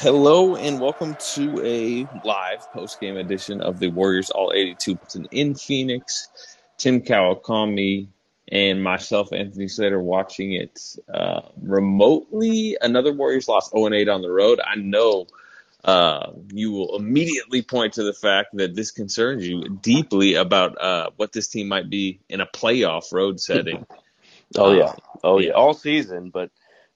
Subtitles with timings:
[0.00, 4.96] Hello and welcome to a live post-game edition of the Warriors All 82
[5.32, 6.28] in Phoenix.
[6.76, 8.06] Tim Kawakami
[8.46, 10.80] and myself, Anthony Slater, watching it
[11.12, 12.76] uh, remotely.
[12.80, 14.60] Another Warriors lost 0 8 on the road.
[14.64, 15.26] I know
[15.82, 21.10] uh, you will immediately point to the fact that this concerns you deeply about uh,
[21.16, 23.84] what this team might be in a playoff road setting.
[24.56, 24.92] oh yeah,
[25.24, 26.30] oh yeah, all season.
[26.30, 26.52] But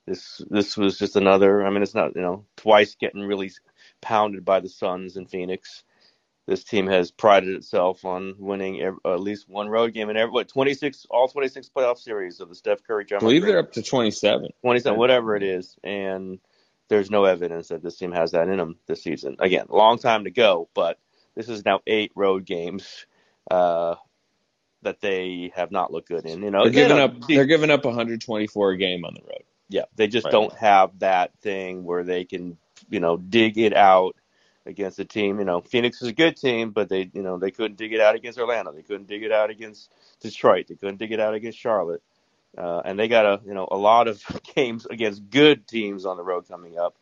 [0.07, 1.65] this this was just another.
[1.65, 3.51] I mean, it's not you know twice getting really
[4.01, 5.85] pounded by the Suns in Phoenix.
[6.47, 10.33] This team has prided itself on winning every, at least one road game in every
[10.33, 13.07] what 26 all 26 playoff series of the Steph Curry.
[13.13, 14.49] I believe they're up to 27.
[14.61, 16.41] 27, whatever it is, and
[16.89, 19.37] there's no evidence that this team has that in them this season.
[19.39, 20.99] Again, long time to go, but
[21.37, 23.07] this is now eight road games
[23.49, 23.95] uh,
[24.83, 26.43] that they have not looked good in.
[26.43, 27.29] You know, they're giving up.
[27.29, 29.45] They're giving up 124 a game on the road.
[29.73, 30.33] Yeah, they just right.
[30.33, 32.59] don't have that thing where they can,
[32.91, 34.17] you know, dig it out
[34.67, 35.39] against a team.
[35.39, 38.01] You know, Phoenix is a good team, but they, you know, they couldn't dig it
[38.01, 38.73] out against Orlando.
[38.73, 40.67] They couldn't dig it out against Detroit.
[40.69, 42.03] They couldn't dig it out against Charlotte.
[42.57, 44.23] Uh, and they got a, you know, a lot of
[44.55, 46.95] games against good teams on the road coming up.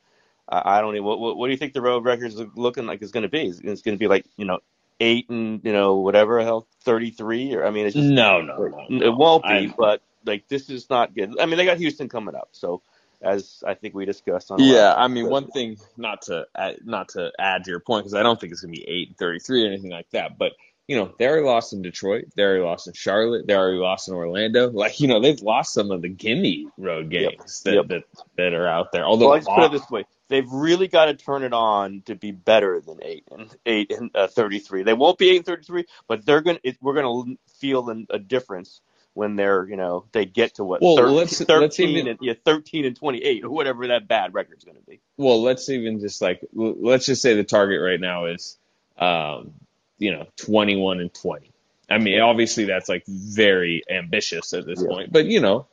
[0.48, 1.05] Uh, I don't even.
[1.05, 3.03] What, what, what, do you think the road record is looking like?
[3.03, 3.47] It's going to be.
[3.47, 4.61] It's, it's going to be like, you know,
[5.01, 7.55] eight and you know whatever hell, thirty three.
[7.55, 9.07] Or I mean, it's just, no, no, no, no.
[9.07, 9.48] It won't be.
[9.48, 11.39] I, but like this is not good.
[11.41, 12.83] I mean, they got Houston coming up, so
[13.23, 14.63] as I think we discussed on.
[14.63, 18.14] Yeah, I mean, one thing not to add, not to add to your point because
[18.14, 20.53] I don't think it's gonna be eight and thirty three or anything like that, but.
[20.89, 22.25] You know, they already lost in Detroit.
[22.35, 23.47] They already lost in Charlotte.
[23.47, 24.70] They already lost in Orlando.
[24.73, 27.64] Like, you know, they've lost some of the gimme road games yep.
[27.64, 27.86] That, yep.
[27.86, 28.03] that
[28.36, 29.05] that are out there.
[29.05, 32.17] Although, well, let's put it this way: they've really got to turn it on to
[32.17, 34.83] be better than eight and eight and uh, thirty three.
[34.83, 36.59] They won't be eight and thirty three, but they're gonna.
[36.64, 38.80] It, we're gonna feel an, a difference
[39.15, 42.19] when they're you know they get to what well, 13, let's, 13 let's even, and
[42.23, 45.01] yeah, 13 and 28 or whatever that bad record's going to be.
[45.17, 48.57] Well, let's even just like let's just say the target right now is
[48.98, 49.53] um,
[49.98, 51.51] you know 21 and 20.
[51.89, 54.89] I mean, obviously that's like very ambitious at this yeah.
[54.89, 55.67] point, but you know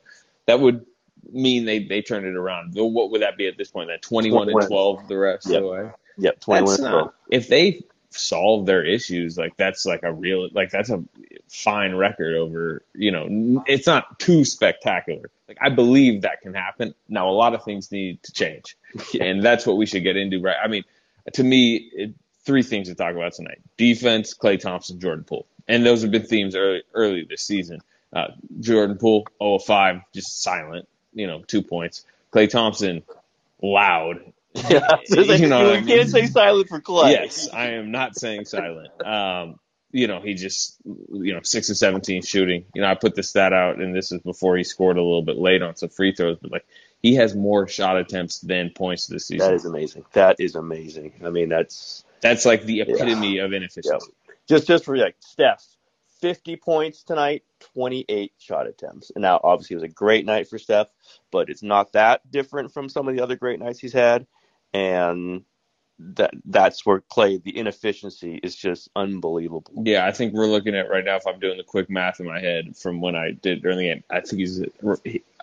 [0.48, 0.86] that would
[1.31, 2.74] mean they they turn it around.
[2.75, 3.90] What would that be at this point?
[3.90, 5.58] That 21 and 12 the rest yep.
[5.58, 5.92] of the way.
[6.19, 7.14] Yep, 21 and 12.
[7.30, 11.03] if they solve their issues, like that's like a real like that's a
[11.50, 15.29] fine record over, you know, it's not too spectacular.
[15.47, 16.94] Like I believe that can happen.
[17.07, 18.78] Now a lot of things need to change,
[19.22, 20.57] and that's what we should get into, right?
[20.62, 20.84] I mean,
[21.34, 22.13] to me, it,
[22.45, 26.25] three things to talk about tonight: defense, Klay Thompson, Jordan Poole, and those have been
[26.25, 27.81] themes early early this season.
[28.13, 28.28] Uh,
[28.62, 32.06] Jordan Poole, 0 5, just silent, you know, two points.
[32.31, 33.03] Klay Thompson,
[33.62, 34.22] loud.
[34.69, 37.12] Yeah, you know, you can't say silent for Klay.
[37.12, 38.90] Yes, I am not saying silent.
[39.06, 39.59] Um,
[39.91, 42.66] you know, he just, you know, six of 17 shooting.
[42.75, 45.22] You know, I put the stat out, and this is before he scored a little
[45.22, 46.66] bit late on some free throws, but like
[47.01, 49.47] he has more shot attempts than points this season.
[49.47, 50.06] That is amazing.
[50.13, 51.13] That is amazing.
[51.24, 53.45] I mean, that's that's like the epitome yeah.
[53.45, 54.12] of inefficiency.
[54.28, 54.34] Yeah.
[54.47, 55.63] Just, just for like Steph,
[56.22, 57.44] 50 points tonight,
[57.74, 59.12] 28 shot attempts.
[59.13, 60.88] And now, obviously, it was a great night for Steph,
[61.31, 64.25] but it's not that different from some of the other great nights he's had.
[64.73, 65.44] And
[66.00, 69.73] that that's where Klay the inefficiency is just unbelievable.
[69.83, 71.16] Yeah, I think we're looking at right now.
[71.16, 73.83] If I'm doing the quick math in my head from when I did during the
[73.85, 74.63] game, I think he's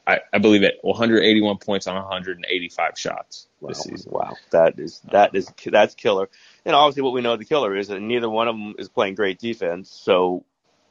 [0.06, 3.68] I, I believe at 181 points on 185 shots wow.
[3.68, 4.12] this season.
[4.12, 6.28] Wow, that is that is that's killer.
[6.64, 9.14] And obviously, what we know the killer is that neither one of them is playing
[9.16, 9.90] great defense.
[9.90, 10.44] So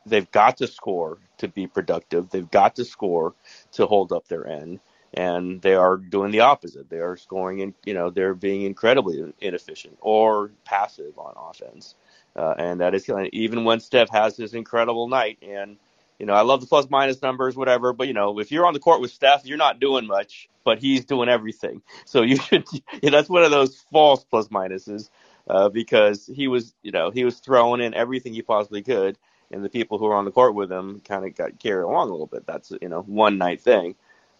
[0.05, 2.29] they've got to score to be productive.
[2.29, 3.33] They've got to score
[3.73, 4.79] to hold up their end
[5.13, 6.89] and they are doing the opposite.
[6.89, 11.95] They are scoring, in, you know, they're being incredibly inefficient or passive on offense,
[12.35, 13.29] uh, and that is killing.
[13.33, 15.77] Even when Steph has this incredible night, and
[16.19, 18.73] you know, I love the plus minus numbers, whatever, but you know, if you're on
[18.73, 21.81] the court with Steph, you're not doing much, but he's doing everything.
[22.05, 25.09] So you should, you know, that's one of those false plus minuses
[25.47, 29.17] uh, because he was, you know, he was throwing in everything he possibly could.
[29.51, 32.09] And the people who were on the court with him kind of got carried along
[32.09, 32.47] a little bit.
[32.47, 33.93] That's you know one night thing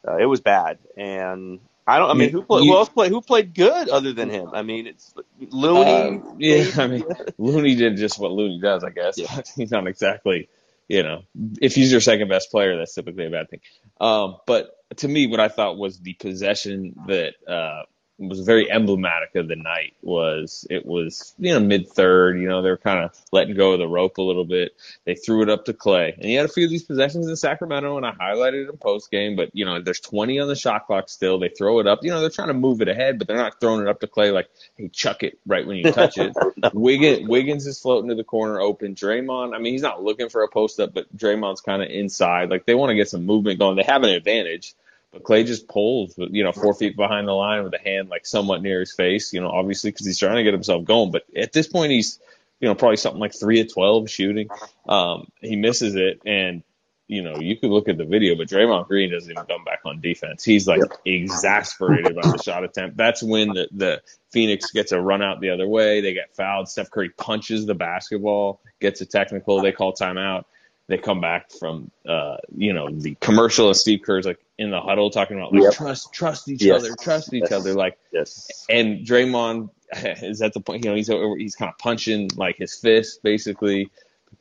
[0.07, 2.09] uh, it was bad, and I don't.
[2.09, 3.11] I mean, who, play, you- who else played?
[3.11, 4.49] Who played good other than him?
[4.53, 5.13] I mean, it's
[5.49, 6.19] Looney.
[6.19, 7.03] Uh, yeah, I mean,
[7.37, 9.17] Looney did just what Looney does, I guess.
[9.17, 9.41] Yeah.
[9.55, 10.49] he's not exactly,
[10.87, 11.23] you know,
[11.61, 13.61] if he's your second best player, that's typically a bad thing.
[13.99, 17.83] Um, but to me, what I thought was the possession that uh,
[18.29, 22.61] was very emblematic of the night was it was you know mid third, you know
[22.61, 24.73] they're kind of letting go of the rope a little bit.
[25.05, 27.35] They threw it up to Klay, and he had a few of these possessions in
[27.35, 29.35] Sacramento, and I highlighted it in post game.
[29.35, 31.39] But you know, there's 20 on the shot clock still.
[31.39, 31.99] They throw it up.
[32.01, 34.07] You know, they're trying to move it ahead, but they're not throwing it up to
[34.07, 36.33] Klay like, hey, chuck it right when you touch it.
[36.73, 38.95] Wiggins, Wiggins is floating to the corner open.
[38.95, 42.49] Draymond, I mean, he's not looking for a post up, but Draymond's kind of inside.
[42.49, 43.77] Like they want to get some movement going.
[43.77, 44.75] They have an advantage,
[45.13, 48.25] but Klay just pulls, you know, four feet behind the line with a hand like
[48.25, 49.31] somewhat near his face.
[49.31, 51.11] You know, obviously because he's trying to get himself going.
[51.11, 52.19] But at this point, he's
[52.59, 54.49] you know probably something like three of twelve shooting.
[54.87, 56.63] Um, he misses it, and
[57.07, 59.81] you know you could look at the video, but Draymond Green doesn't even come back
[59.85, 60.43] on defense.
[60.43, 62.97] He's like exasperated by the shot attempt.
[62.97, 64.01] That's when the the
[64.31, 66.01] Phoenix gets a run out the other way.
[66.01, 66.69] They get fouled.
[66.69, 69.61] Steph Curry punches the basketball, gets a technical.
[69.61, 70.45] They call timeout.
[70.87, 74.81] They come back from, uh, you know, the commercial of Steve Kerr's like in the
[74.81, 75.73] huddle talking about like Yep.
[75.73, 76.83] trust, trust each Yes.
[76.83, 77.51] other, trust each Yes.
[77.53, 77.73] other.
[77.73, 78.65] Like, yes.
[78.69, 79.69] and Draymond
[80.23, 81.07] is at the point, you know, he's
[81.37, 83.89] he's kind of punching like his fist, basically.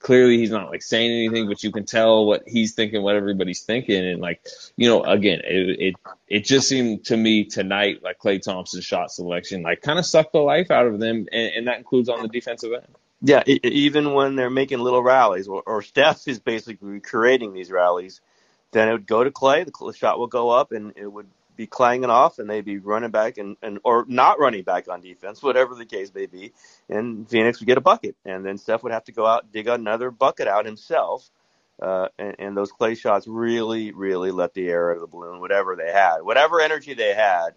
[0.00, 3.60] Clearly, he's not like saying anything, but you can tell what he's thinking, what everybody's
[3.60, 4.44] thinking, and like,
[4.76, 5.94] you know, again, it it,
[6.26, 10.32] it just seemed to me tonight like Klay Thompson's shot selection like kind of sucked
[10.32, 12.86] the life out of them, and, and that includes on the defensive end.
[13.24, 18.20] Yeah, even when they're making little rallies, or, Steph is basically creating these rallies,
[18.72, 21.68] then it would go to Klay, the shot will go up, and it would be
[21.68, 25.40] clanging off, and they'd be running back and, and or not running back on defense,
[25.42, 26.52] whatever the case may be,
[26.88, 29.68] and Phoenix would get a bucket, and then Steph would have to go out dig
[29.68, 31.30] another bucket out himself,
[31.80, 35.38] uh, and, and those Klay shots really, really let the air out of the balloon,
[35.38, 37.50] whatever they had, whatever energy they had,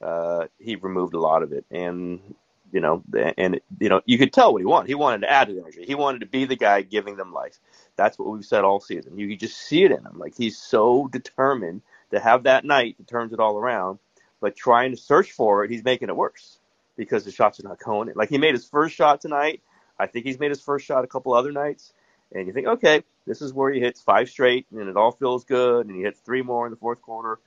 [0.00, 2.34] uh, he removed a lot of it, and
[2.72, 3.02] you know,
[3.36, 4.88] and you know, you could tell what he wanted.
[4.88, 5.84] He wanted to add to the energy.
[5.86, 7.58] He wanted to be the guy giving them life.
[7.96, 9.18] That's what we've said all season.
[9.18, 10.18] You could just see it in him.
[10.18, 13.98] Like he's so determined to have that night that turns it all around.
[14.40, 16.58] But trying to search for it, he's making it worse
[16.96, 18.14] because the shots are not going in.
[18.14, 19.60] Like he made his first shot tonight.
[19.98, 21.92] I think he's made his first shot a couple other nights.
[22.32, 25.44] And you think, okay, this is where he hits five straight and it all feels
[25.44, 25.86] good.
[25.86, 27.38] And he hits three more in the fourth quarter.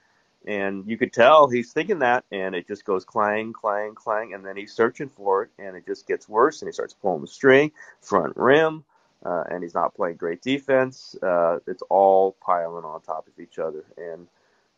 [0.47, 4.45] And you could tell he's thinking that, and it just goes clang, clang, clang, and
[4.45, 7.27] then he's searching for it, and it just gets worse, and he starts pulling the
[7.27, 7.71] string,
[8.01, 8.83] front rim,
[9.25, 11.15] uh, and he's not playing great defense.
[11.21, 14.27] Uh, it's all piling on top of each other, and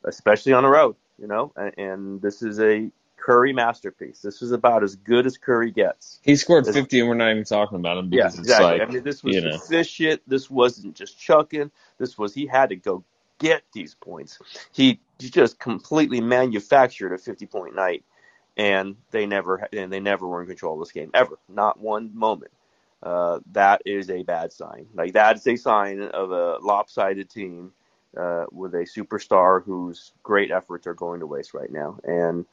[0.06, 1.52] especially on the road, you know.
[1.58, 4.22] And, and this is a Curry masterpiece.
[4.22, 6.20] This is about as good as Curry gets.
[6.24, 8.80] He scored It's- 50, and we're not even talking about him Yeah, because it's exactly.
[8.80, 9.56] like, I mean, this was you know.
[9.56, 10.22] efficient.
[10.28, 11.72] This wasn't just chucking.
[11.98, 13.04] This was he had to go
[13.40, 14.40] get these points.
[14.72, 18.04] He just completely manufactured a 50 point night,
[18.56, 21.38] and they never and they never were in control of this game ever.
[21.50, 22.52] Not one moment.
[23.04, 24.88] Uh, that is a bad sign.
[24.96, 27.72] Like that's a sign of a lopsided team
[28.18, 32.00] uh, with a superstar whose great efforts are going to waste right now.
[32.04, 32.46] And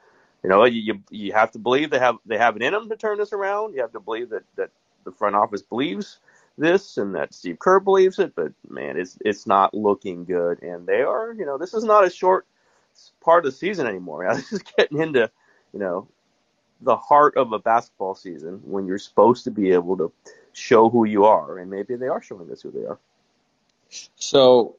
[0.42, 2.88] you know, you you, you have to believe they have they have it in them
[2.90, 3.74] to turn this around.
[3.74, 4.70] You have to believe that that
[5.04, 6.18] the front office believes
[6.58, 10.62] this and that Steve Kerr believes it, but man, it's it's not looking good.
[10.62, 12.46] And they are, you know, this is not a short
[13.20, 14.32] part of the season anymore.
[14.34, 15.30] This is getting into,
[15.72, 16.08] you know,
[16.80, 20.12] the heart of a basketball season when you're supposed to be able to
[20.52, 22.98] show who you are, and maybe they are showing us who they are.
[24.16, 24.76] So,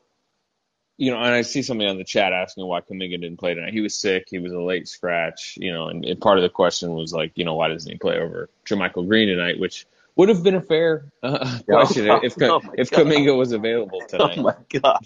[0.98, 3.74] you know, and I see somebody on the chat asking why Kuminga didn't play tonight.
[3.74, 4.28] He was sick.
[4.30, 7.34] He was a late scratch, you know, and, and part of the question was like,
[7.36, 10.62] you know, why doesn't he play over JaMychal Green tonight, which would have been a
[10.62, 14.38] fair uh, question if Oh if Kuminga was available tonight.
[14.38, 15.00] Oh my god.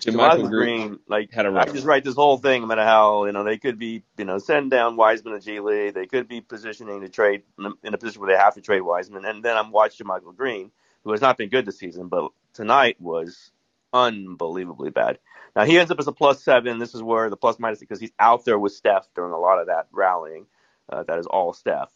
[0.00, 3.26] JaMychal Green, like had a I rough could just write this whole thing about how
[3.26, 6.28] you know they could be you know send down Wiseman to G League, they could
[6.28, 9.24] be positioning to trade in a- in a position where they have to trade Wiseman,
[9.24, 10.70] and then I'm watching Michael Green,
[11.04, 13.52] who has not been good this season, but tonight was
[13.92, 15.18] unbelievably bad.
[15.54, 16.78] Now he ends up as a plus seven.
[16.78, 19.60] This is where the plus minus because he's out there with Steph during a lot
[19.60, 20.46] of that rallying.
[20.88, 21.90] Uh, that is all Steph.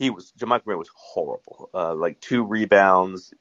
[0.00, 1.68] He was JaMychal Green was horrible.
[1.74, 3.34] Uh, like two rebounds,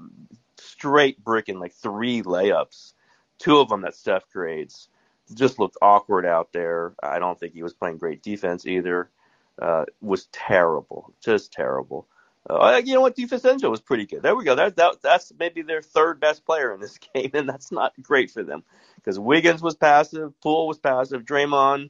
[0.57, 2.91] straight bricking like three layups,
[3.37, 4.89] two of them that Steph creates.
[5.33, 6.95] Just looked awkward out there.
[7.01, 9.09] I don't think he was playing great defense either.
[9.57, 12.07] Uh, was terrible, just terrible.
[12.49, 13.15] Uh, you know what?
[13.15, 14.21] DiVincenzo was pretty good.
[14.21, 14.55] There we go.
[14.55, 18.31] That, that that's maybe their third best player in this game, and that's not great
[18.31, 21.89] for them because Wiggins was passive, Poole was passive, Draymond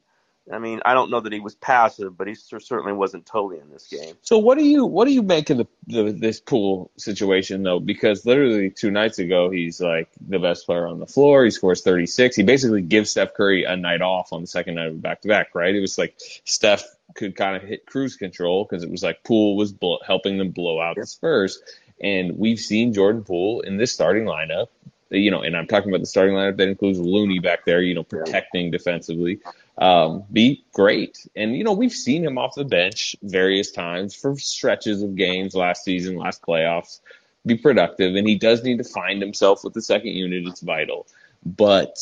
[0.52, 3.70] I mean, I don't know that he was passive, but he certainly wasn't totally in
[3.70, 4.16] this game.
[4.22, 7.78] So what do you what do you make of the, the this Poole situation though?
[7.78, 11.44] Because literally two nights ago, he's like the best player on the floor.
[11.44, 12.36] He scores 36.
[12.36, 15.28] He basically gives Steph Curry a night off on the second night of back to
[15.28, 15.54] back.
[15.54, 15.74] Right?
[15.74, 19.56] It was like Steph could kind of hit cruise control because it was like Poole
[19.56, 21.62] was blow, helping them blow out the Spurs.
[22.02, 24.68] And we've seen Jordan Poole in this starting lineup
[25.10, 27.94] you know, and I'm talking about the starting lineup that includes Looney back there, you
[27.94, 29.40] know, protecting defensively
[29.80, 31.16] um, be great.
[31.34, 35.54] And, you know, we've seen him off the bench various times for stretches of games
[35.54, 37.00] last season, last playoffs,
[37.46, 38.14] be productive.
[38.14, 40.46] And he does need to find himself with the second unit.
[40.46, 41.06] It's vital.
[41.44, 41.96] But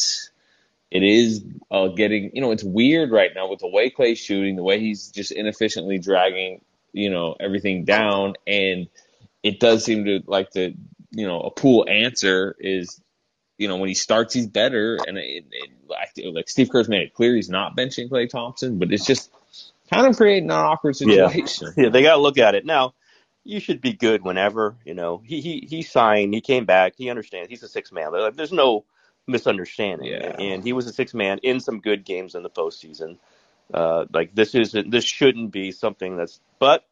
[0.91, 4.57] it is uh, getting, you know, it's weird right now with the way Klay's shooting,
[4.57, 6.61] the way he's just inefficiently dragging,
[6.93, 8.35] you know, everything down.
[8.45, 8.89] And
[9.45, 10.75] it does seem to like the,
[11.13, 13.01] you know, a Poole answer is
[13.59, 14.99] you know, when he starts, he's better.
[15.07, 18.93] And it, it, like Steve Kerr's made it clear he's not benching Klay Thompson, but
[18.93, 19.31] it's just
[19.93, 21.73] kind of creating an awkward situation.
[21.77, 22.95] Yeah, yeah they got to look at it now.
[23.45, 26.35] You should be good whenever you know he he he signed.
[26.35, 26.95] He came back.
[26.97, 27.49] He understands.
[27.49, 28.13] He's a six man.
[28.13, 28.85] Like, There's no
[29.27, 30.09] misunderstanding.
[30.09, 30.37] Yeah.
[30.39, 33.19] And he was a six man in some good games in the postseason.
[33.73, 34.91] Uh, like this isn't.
[34.91, 36.41] This shouldn't be something that's.
[36.59, 36.85] But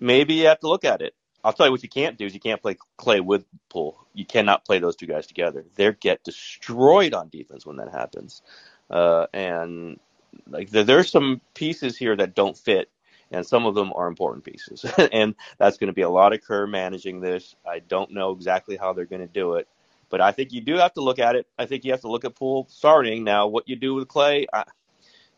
[0.00, 1.14] maybe you have to look at it.
[1.46, 4.04] I'll tell you what you can't do is you can't play Klay with Poole.
[4.14, 5.64] You cannot play those two guys together.
[5.76, 8.42] They get destroyed on defense when that happens.
[8.90, 10.00] Uh, and
[10.48, 12.90] like there, there's some pieces here that don't fit,
[13.30, 14.84] and some of them are important pieces.
[15.12, 17.54] and that's going to be a lot of Kerr managing this.
[17.64, 19.68] I don't know exactly how they're going to do it,
[20.10, 21.46] but I think you do have to look at it.
[21.56, 23.46] I think you have to look at Poole starting now.
[23.46, 24.64] What you do with Klay, I,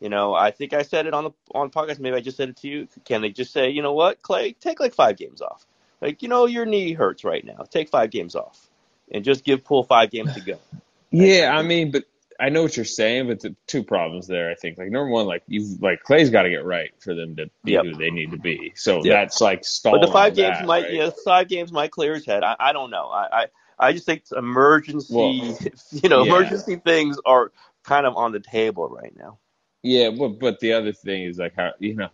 [0.00, 1.98] you know, I think I said it on the on the podcast.
[2.00, 2.88] Maybe I just said it to you.
[3.04, 5.66] Can they just say, you know what, Klay, take like five games off?
[6.00, 7.64] Like, you know, your knee hurts right now.
[7.70, 8.68] Take five games off
[9.10, 10.58] and just give Poole five games to go.
[11.10, 12.04] yeah, I mean, but
[12.40, 14.78] I know what you're saying, but the two problems there, I think.
[14.78, 17.72] Like number one, like you like Klay's got to get right for them to be
[17.72, 17.84] yep.
[17.84, 18.72] who they need to be.
[18.76, 19.04] So yep.
[19.04, 20.00] that's like stalling.
[20.00, 20.92] But the five games that, might, right?
[20.92, 22.44] yeah, five games might clear his head.
[22.44, 23.08] I, I don't know.
[23.08, 23.46] I, I,
[23.78, 25.32] I just think emergency, well,
[25.90, 26.32] you know, yeah.
[26.32, 27.50] emergency things are
[27.82, 29.38] kind of on the table right now.
[29.82, 32.10] Yeah, but but the other thing is like how you know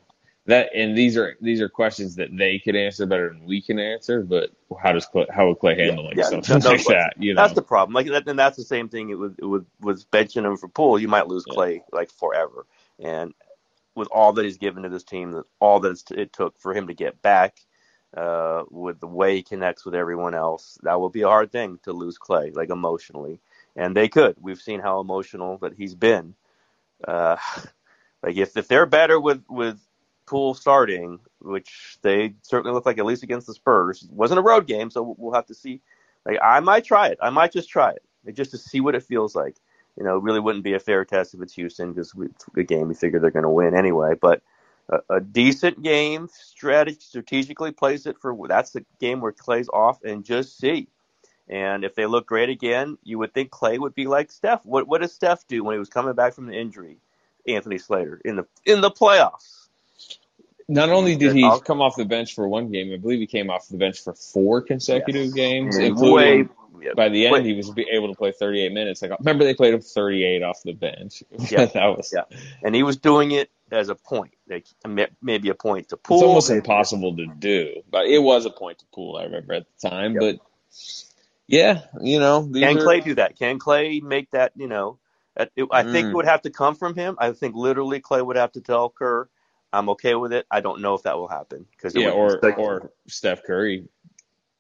[0.47, 3.79] that and these are these are questions that they could answer better than we can
[3.79, 4.23] answer.
[4.23, 7.15] But how does Klay, how would Klay handle like yeah, something no, like that?
[7.19, 7.95] You know, that's the problem.
[7.95, 10.99] Like that, and that's the same thing with with with benching him for Poole.
[10.99, 11.55] You might lose Yeah.
[11.55, 12.67] Klay like forever,
[12.99, 13.33] and
[13.95, 16.89] with all that he's given to this team, that all that it took for him
[16.89, 17.57] to get back,
[18.17, 21.79] uh, with the way he connects with everyone else, that will be a hard thing
[21.85, 23.41] to lose Klay like emotionally.
[23.77, 24.37] And they could.
[24.41, 26.35] We've seen how emotional that he's been.
[27.07, 27.37] Uh,
[28.23, 29.81] like if if they're better with with
[30.27, 34.03] Poole starting, which they certainly look like at least against the Spurs.
[34.03, 35.81] It wasn't a road game, so we'll have to see.
[36.25, 37.19] Like I might try it.
[37.21, 39.57] I might just try it, just to see what it feels like.
[39.97, 42.63] You know, it really wouldn't be a fair test if it's Houston because it's a
[42.63, 44.15] game we figure they're going to win anyway.
[44.21, 44.43] But
[44.89, 50.03] a, a decent game, strategy, strategically plays it for that's the game where Klay's off
[50.03, 50.89] and just see.
[51.49, 54.65] And if they look great again, you would think Klay would be like Steph.
[54.65, 56.99] What what does Steph do when he was coming back from the injury?
[57.47, 59.64] Anthony Slater in the in the playoffs.
[60.69, 63.51] Not only did he come off the bench for one game, I believe he came
[63.51, 65.33] off the bench for four consecutive Yes.
[65.35, 66.49] games, Way, including
[66.81, 69.03] yeah, by the end way- he was able to play 38 minutes.
[69.03, 71.23] Like remember they played him 38 off the bench.
[71.51, 71.67] Yeah.
[71.67, 72.25] that was Yeah.
[72.63, 74.67] and he was doing it as a point, like
[75.23, 76.25] maybe a point to it's Poole.
[76.25, 79.17] almost impossible to do, but it was a point to Poole.
[79.17, 80.21] I remember at the time, Yep.
[80.21, 80.41] but
[81.47, 83.39] yeah, you know, Can are- Klay do that?
[83.39, 84.53] Can Klay make that?
[84.57, 84.99] You know,
[85.37, 86.11] I think Mm.
[86.11, 87.17] it would have to come from him.
[87.19, 89.29] I think literally Klay would have to tell Kerr,
[89.75, 92.91] "I'm okay with it." I don't know if that will happen because yeah, or or
[93.07, 93.89] Steph Curry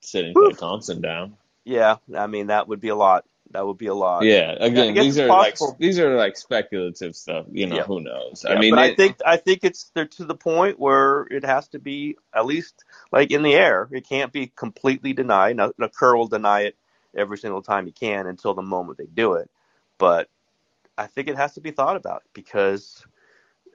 [0.00, 1.36] sitting Klay Thompson down.
[1.64, 3.24] yeah, I mean that would be a lot.
[3.50, 4.24] That would be a lot.
[4.24, 7.46] Yeah, again, these are like these are like speculative stuff.
[7.52, 7.82] You know, Yeah.
[7.84, 8.44] who knows?
[8.44, 11.44] Yeah, I mean, but I think I think it's they're to the point where it
[11.44, 13.88] has to be at least like in the air.
[13.92, 15.56] It can't be completely denied.
[15.56, 16.76] Now, now Kerr will deny it
[17.16, 19.48] every single time he can until the moment they do it.
[19.98, 20.28] But
[20.98, 23.04] I think it has to be thought about because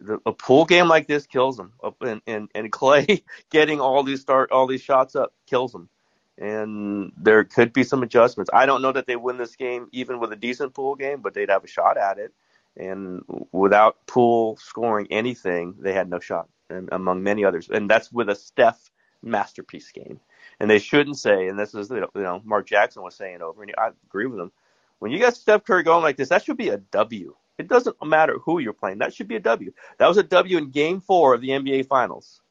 [0.01, 4.22] the, a Poole game like this kills him, and and, and Klay getting all these
[4.22, 5.89] start all these shots up kills him.
[6.38, 8.50] And there could be some adjustments.
[8.53, 11.34] I don't know that they win this game even with a decent Poole game, but
[11.34, 12.34] they'd have a shot at it.
[12.77, 17.70] And without Poole scoring anything, they had no shot, and among many others.
[17.70, 18.89] And that's with a Steph
[19.22, 20.20] masterpiece game.
[20.62, 23.74] And they shouldn't say, and this is you know Mark Jackson was saying over, and
[23.77, 24.51] I agree with him.
[25.00, 27.36] When you got Steph Curry going like this, that should be a W.
[27.60, 29.00] It doesn't matter who you're playing.
[29.00, 29.74] That should be a W.
[29.98, 32.42] That was a W in Game Four of the NBA Finals.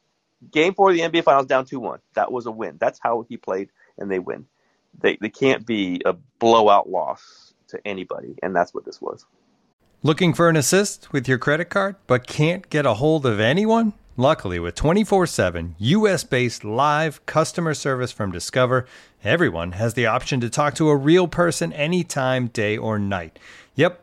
[0.52, 2.00] Game Four of the NBA Finals, down two one.
[2.14, 2.76] That was a win.
[2.78, 4.46] That's how he played, and they win.
[5.00, 9.24] They they can't be a blowout loss to anybody, and that's what this was.
[10.02, 13.94] Looking for an assist with your credit card but can't get a hold of anyone?
[14.16, 18.86] Luckily, with 24 7 US based live customer service from Discover,
[19.24, 23.38] everyone has the option to talk to a real person anytime, day or night.
[23.74, 24.02] Yep,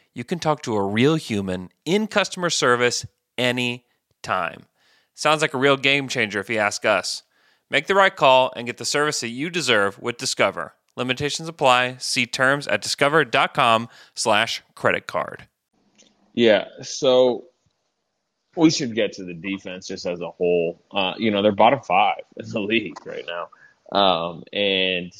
[0.13, 3.05] You can talk to a real human in customer service
[3.37, 4.65] anytime.
[5.13, 7.23] Sounds like a real game changer if you ask us.
[7.69, 10.73] Make the right call and get the service that you deserve with Discover.
[10.97, 11.95] Limitations apply.
[11.99, 15.47] See terms at discover.com slash credit card.
[16.33, 17.45] Yeah, so
[18.57, 20.81] we should get to the defense just as a whole.
[20.91, 23.97] Uh, you know, they're bottom five in the league right now.
[23.97, 25.13] Um, and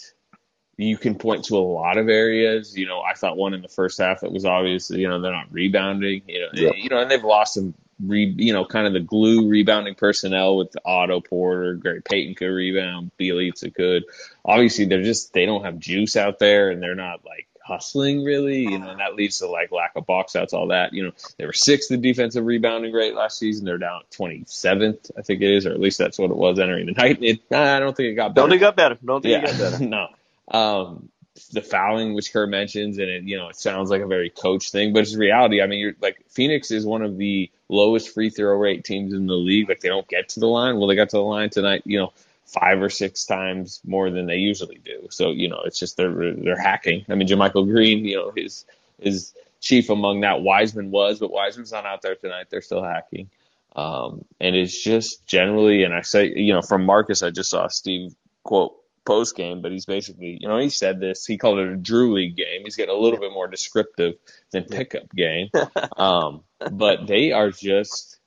[0.84, 2.78] you can point to a lot of areas.
[2.78, 4.90] You know, I thought one in the first half that was obvious.
[4.90, 6.24] You know, they're not rebounding.
[6.28, 6.74] You know, Yep.
[6.78, 7.74] you know, and they've lost some.
[8.04, 12.48] Re, you know, kind of the glue rebounding personnel with Otto Porter, Gary Payton could
[12.48, 14.06] rebound, Bjelica could.
[14.44, 18.62] Obviously, they're just they don't have juice out there, and they're not like hustling really.
[18.62, 20.94] You know, and that leads to like lack of box outs, all that.
[20.94, 23.66] You know, they were sixth in defensive rebounding rate last season.
[23.66, 26.58] They're down twenty seventh, I think it is, or at least that's what it was
[26.58, 27.20] entering the night.
[27.22, 28.98] It, I don't think it got better Don't think it got better.
[29.06, 29.86] Don't think it got yeah, better.
[29.86, 30.08] no.
[30.48, 31.10] Um,
[31.54, 34.72] the fouling, which Kerr mentions, and it, you know, it sounds like a very coach
[34.72, 35.62] thing, but it's reality.
[35.62, 39.28] I mean, you're like Phoenix is one of the lowest free throw rate teams in
[39.28, 39.70] the league.
[39.70, 40.78] Like they don't get to the line.
[40.78, 42.14] Well, they got to the line tonight, you know,
[42.46, 45.08] five or six times more than they usually do.
[45.10, 47.06] So, you know, it's just they're they're hacking.
[47.10, 48.66] I mean, JaMychal Green, you know, his
[49.00, 50.42] is chief among that.
[50.42, 52.48] Wiseman was, but Wiseman's not out there tonight.
[52.50, 53.30] They're still hacking.
[53.74, 57.68] Um, and it's just generally, and I say, you know, from Marcus, I just saw
[57.68, 61.26] Steve quote post game, but he's basically, you know, he said this.
[61.26, 62.62] He called it a Drew League game.
[62.64, 64.16] He's getting a little bit more descriptive
[64.52, 65.50] than pickup game.
[65.98, 68.20] Um, but they are just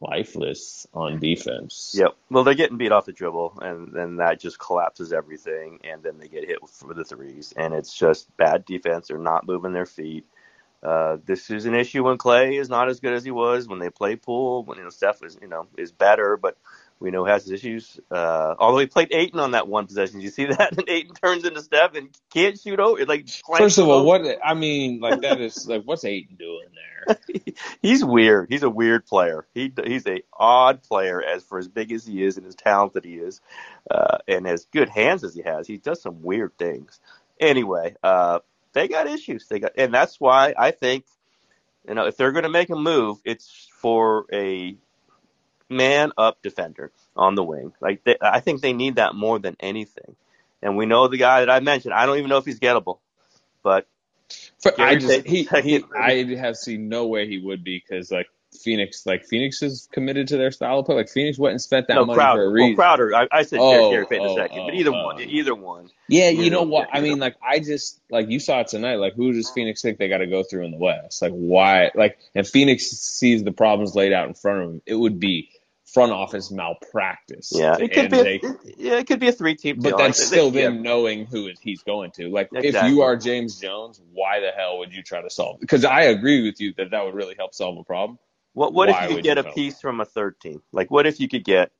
[0.00, 1.94] lifeless on defense.
[1.96, 2.16] Yep.
[2.30, 6.18] Well, they're getting beat off the dribble, and then that just collapses everything, and then
[6.18, 9.08] they get hit for the threes, and it's just bad defense.
[9.08, 10.24] They're not moving their feet.
[10.82, 13.80] Uh, this is an issue when Klay is not as good as he was when
[13.80, 14.64] they play Poole.
[14.64, 16.56] When you know Steph is you know is better, but
[17.00, 17.98] we know has issues.
[18.10, 20.76] Uh, although he played Ayton on that one possession, Did you see that?
[20.76, 23.04] And Ayton turns into Steph and can't shoot over.
[23.06, 27.18] Like First of all, what I mean, like that is like what's Ayton doing there?
[27.82, 28.48] he's weird.
[28.50, 29.46] He's a weird player.
[29.54, 33.04] He he's a odd player as for as big as he is and as talented
[33.04, 33.40] he is,
[33.90, 35.66] uh, and as good hands as he has.
[35.66, 37.00] He does some weird things.
[37.40, 38.40] Anyway, uh,
[38.74, 39.46] they got issues.
[39.48, 41.06] They got, and that's why I think,
[41.88, 44.76] you know, if they're going to make a move, it's for a
[45.70, 47.72] man up defender on the wing.
[47.80, 50.16] Like they, I think they need that more than anything.
[50.62, 51.94] And we know the guy that I mentioned.
[51.94, 52.98] I don't even know if he's gettable,
[53.62, 53.86] but
[54.62, 58.26] But I just he, he I have seen no way he would be because like
[58.52, 60.96] Phoenix like Phoenix is committed to their style of play.
[60.96, 62.40] Like Phoenix went and spent that no money Crowder.
[62.42, 62.76] for a Well, reason.
[62.76, 63.14] Crowder.
[63.14, 65.04] I, I said Oh, Gary Payton oh, a second, but oh, either oh.
[65.04, 65.90] one, either one.
[66.08, 66.88] Yeah, You you know know, what?
[66.92, 67.26] I mean, know.
[67.26, 68.96] like I just like you saw it tonight.
[68.96, 71.22] Like who does Phoenix think they got to go through in the West?
[71.22, 71.90] Like why?
[71.94, 75.50] Like if Phoenix sees the problems laid out in front of them, it would be
[75.92, 77.52] front office malpractice.
[77.54, 78.18] Yeah, it could be.
[78.18, 78.40] A, they-
[78.76, 79.98] yeah, it could be a three-team but deal.
[79.98, 82.28] that's They- still they- them knowing who he's going to.
[82.28, 85.60] Like if you are James Jones, why the hell would you try to solve?
[85.60, 88.18] Because I agree with you that that would really help solve a problem.
[88.52, 89.54] What what Why if you could get you a help?
[89.54, 90.62] piece from a third team?
[90.72, 91.70] Like what if you could get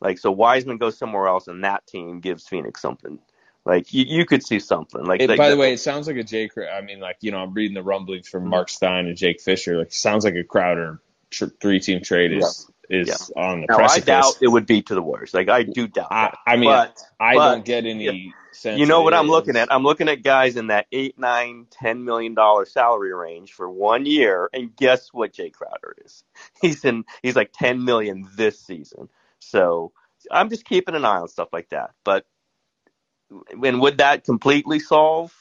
[0.00, 3.18] like so Wiseman goes somewhere else and that team gives Phoenix something.
[3.66, 5.04] Like you, you could see something.
[5.04, 6.48] Like, It, like by the way, it sounds like a Jay.
[6.48, 8.48] Cr- I mean, like you know, I'm reading the rumblings from.
[8.48, 9.76] Mark Stein and Jake Fisher.
[9.76, 14.00] Like, sounds like a Crowder tr- three team trade is is on the now I
[14.00, 15.32] doubt it would be to the Warriors.
[15.32, 16.38] Like I do doubt I, that.
[16.46, 18.32] I mean, but I but, don't get any yeah.
[18.52, 18.78] sense.
[18.80, 19.72] You know what I'm looking at?
[19.72, 24.06] I'm looking at guys in that eight, nine, ten million dollar salary range for one
[24.06, 25.32] year, and guess what?
[25.32, 26.24] Jay Crowder is.
[26.60, 27.04] He's in.
[27.22, 29.08] He's like ten million this season.
[29.38, 29.92] So
[30.30, 31.92] I'm just keeping an eye on stuff like that.
[32.04, 32.26] But
[33.50, 35.32] and would that completely solve,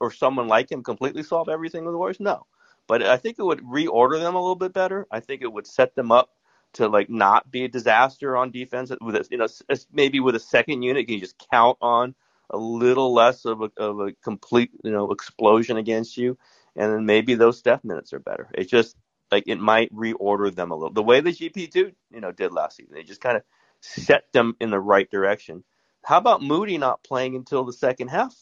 [0.00, 2.20] or someone like him completely solve everything with the Warriors?
[2.20, 2.46] No.
[2.86, 5.06] But I think it would reorder them a little bit better.
[5.10, 6.30] I think it would set them up
[6.74, 9.46] to like not be a disaster on defense with a, you know
[9.92, 12.14] maybe with a second unit can you just count on
[12.50, 16.38] a little less of a, of a complete you know explosion against you?
[16.76, 18.48] And then maybe those step minutes are better.
[18.54, 18.96] It's just
[19.30, 20.92] like it might reorder them a little.
[20.92, 23.42] The way the gp2 you know did last season they just kind of
[23.80, 25.64] set them in the right direction.
[26.04, 28.34] How about moody not playing until the second half?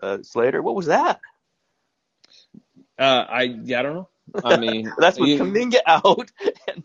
[0.00, 1.20] Uh, slater what was that?
[2.98, 4.08] Uh, I yeah, I don't know.
[4.44, 6.30] I mean, That's with you- Kuminga out.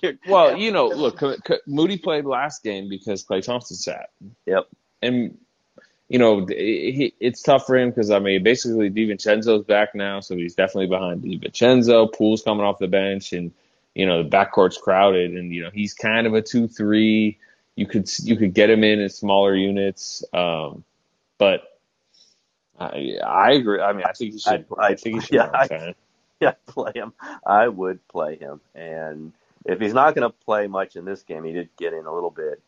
[0.01, 4.09] And Well, you know, look, K- K- Moody played last game because Klay Thompson sat,
[4.45, 4.67] Yep.
[5.01, 5.37] and
[6.09, 10.35] you know he- it's tough for him because I mean, basically DiVincenzo's back now, so
[10.35, 12.13] he's definitely behind DiVincenzo.
[12.13, 13.51] Poole's coming off the bench, and
[13.95, 17.37] you know the backcourt's crowded, and you know he's kind of a two-three.
[17.75, 20.83] You could you could get him in in smaller units, um,
[21.37, 21.61] but
[22.79, 23.81] I I agree.
[23.81, 24.53] I mean, I think he should.
[24.53, 25.35] I'd- I think he should.
[25.35, 25.93] yeah,
[26.41, 26.57] I- rotate.
[26.67, 27.13] yeah, play him.
[27.45, 28.61] I would play him.
[28.75, 29.33] And
[29.65, 32.13] if he's not going to play much in this game, he did get in a
[32.13, 32.61] little bit.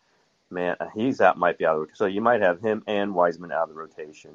[0.50, 1.38] Man, he's out.
[1.38, 1.78] Might be out.
[1.82, 4.32] Of, so you might have him and Wiseman out of the rotation.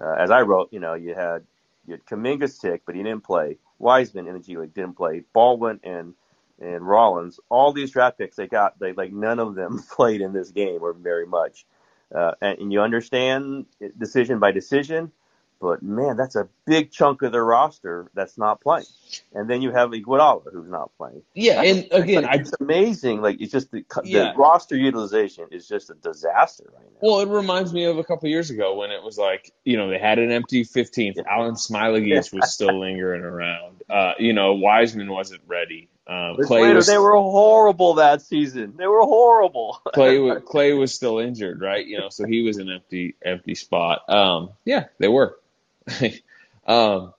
[0.00, 1.44] Uh, as I wrote, you know, you had
[1.86, 3.58] you had Kuminga sick, but he didn't play.
[3.78, 5.22] Wiseman in the G League didn't play.
[5.32, 6.14] Baldwin and
[6.60, 10.32] and Rollins, all these draft picks they got, they like none of them played in
[10.32, 11.66] this game or very much.
[12.14, 13.66] Uh, and, and you understand
[13.98, 15.12] decision by decision,
[15.60, 18.86] but man, that's a big chunk of their roster that's not playing.
[19.32, 21.22] And then you have Iguodala who's not playing.
[21.34, 23.22] Yeah, and again, I it's amazing.
[23.22, 24.32] Like it's just the, Yeah.
[24.32, 26.98] the roster utilization is just a disaster right now.
[27.00, 29.88] Well, it reminds me of a couple years ago when it was like, you know,
[29.88, 31.24] they had an empty 15th.
[31.26, 33.82] Alan Smiley was still lingering around.
[33.88, 35.88] Uh, you know, Wiseman wasn't ready.
[36.06, 38.74] Um, Klay later, was they were horrible that season.
[38.76, 39.80] They were horrible.
[39.94, 41.86] Klay was, Klay was still injured, right?
[41.86, 44.08] You know, so he was an empty empty spot.
[44.10, 45.38] Um, yeah, they were.
[46.66, 47.12] um,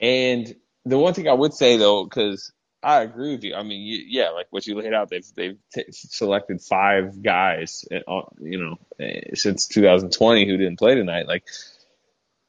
[0.00, 3.54] and the one thing I would say though, because I agree with you.
[3.54, 7.84] I mean, you, yeah, like what you laid out, they've they've t- selected five guys,
[7.92, 11.28] uh, you know, eh, since 2020 who didn't play tonight.
[11.28, 11.44] Like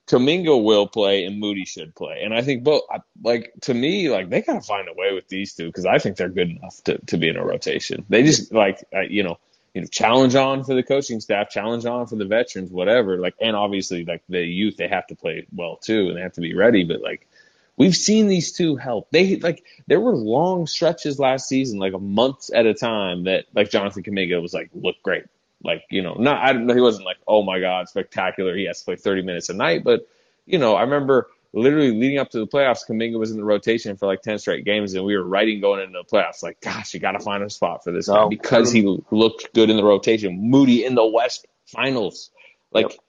[0.08, 2.82] Kuminga will play and Moody should play, and I think both.
[3.23, 6.17] Like to me, like they gotta find a way with these two because I think
[6.17, 8.06] they're good enough to to be in a rotation.
[8.10, 9.38] They just like uh, you know
[9.73, 13.17] you know, challenge on for the coaching staff, challenge on for the veterans, whatever.
[13.17, 16.33] Like, and obviously, like the youth, they have to play well too, and they have
[16.33, 16.83] to be ready.
[16.83, 17.27] But like,
[17.75, 19.09] we've seen these two help.
[19.12, 23.45] They like there were long stretches last season, like a month at a time, that
[23.55, 25.25] like Jonathan Kuminga was like look great.
[25.63, 28.55] Like, you know, not I don't know, he wasn't like, oh my god, spectacular.
[28.55, 30.07] He has to play 30 minutes a night, but
[30.45, 33.95] you know, I remember literally leading up to the playoffs, Kuminga was in the rotation
[33.95, 36.93] for like 10 straight games, and we were writing going into the playoffs, like, gosh,
[36.93, 38.29] you got to find a spot for this guy No.
[38.29, 40.49] because he um, looked good in the rotation.
[40.49, 42.31] Moody in the West Finals.
[42.71, 42.99] Like, Yep.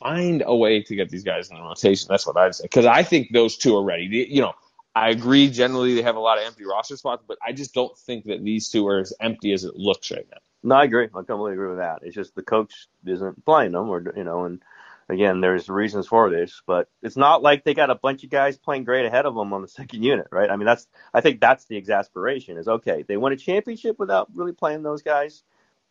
[0.00, 2.08] find a way to get these guys in the rotation.
[2.10, 2.64] That's what I'd say.
[2.64, 4.26] Because I think those two are ready.
[4.28, 4.52] You know,
[4.96, 7.96] I agree generally they have a lot of empty roster spots, but I just don't
[7.98, 10.38] think that these two are as empty as it looks right now.
[10.62, 11.04] No, I agree.
[11.04, 12.00] I completely agree with that.
[12.02, 14.62] It's just the coach isn't playing them, or you know, and
[15.08, 18.56] again, there's reasons for this, but it's not like they got a bunch of guys
[18.56, 20.50] playing great ahead of them on the second unit, right?
[20.50, 22.58] I mean, that's I think that's the exasperation.
[22.58, 25.42] Is okay, they won a championship without really playing those guys.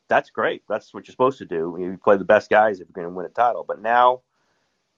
[0.09, 0.63] That's great.
[0.67, 1.75] That's what you're supposed to do.
[1.79, 3.63] You play the best guys if you're going to win a title.
[3.65, 4.21] But now,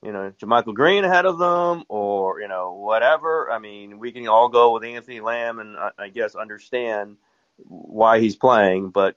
[0.01, 3.51] you know, JaMychal Green ahead of them, or you know, whatever.
[3.51, 7.17] I mean, we can all go with Anthony Lamb, and I, I guess understand
[7.57, 9.15] why he's playing, but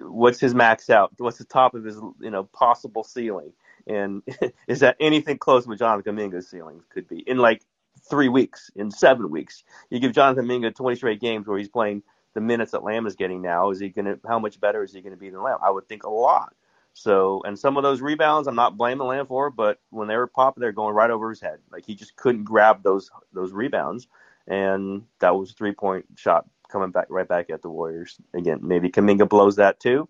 [0.00, 1.12] what's his max out?
[1.18, 3.52] What's the top of his you know possible ceiling?
[3.86, 4.22] And
[4.68, 7.62] is that anything close to Jonathan Minga's ceiling could be in like
[8.08, 9.64] three weeks, in seven weeks?
[9.90, 12.02] You give Jonathan Minga 20 straight games where he's playing
[12.34, 13.70] the minutes that Lamb is getting now.
[13.70, 14.18] Is he going to?
[14.26, 15.58] How much better is he going to be than Lamb?
[15.62, 16.54] I would think a lot.
[16.94, 20.26] So, and some of those rebounds, I'm not blaming Lamb for, but when they were
[20.26, 21.58] popping, they're going right over his head.
[21.70, 24.08] Like he just couldn't grab those those rebounds,
[24.46, 28.60] and that was a three point shot coming back right back at the Warriors again.
[28.62, 30.08] Maybe Kuminga blows that too,